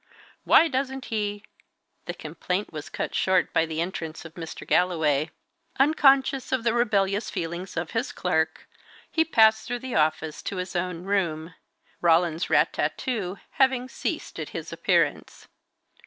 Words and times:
Why 0.45 0.67
doesn't 0.67 1.05
he" 1.13 1.43
The 2.07 2.15
complaint 2.15 2.73
was 2.73 2.89
cut 2.89 3.13
short 3.13 3.53
by 3.53 3.67
the 3.67 3.79
entrance 3.79 4.25
of 4.25 4.33
Mr. 4.33 4.65
Galloway. 4.65 5.29
Unconscious 5.77 6.51
of 6.51 6.63
the 6.63 6.73
rebellious 6.73 7.29
feelings 7.29 7.77
of 7.77 7.91
his 7.91 8.11
clerk, 8.11 8.67
he 9.11 9.23
passed 9.23 9.67
through 9.67 9.77
the 9.77 9.93
office 9.93 10.41
to 10.41 10.55
his 10.57 10.75
own 10.75 11.03
room, 11.03 11.53
Roland's 12.01 12.49
rat 12.49 12.73
tat 12.73 12.97
to 12.97 13.37
having 13.61 13.87
ceased 13.87 14.39
at 14.39 14.49
his 14.49 14.73
appearance. 14.73 15.47